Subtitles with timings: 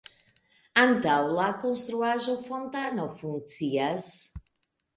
[0.83, 4.13] Antaŭ la konstruaĵo fontano funkcias.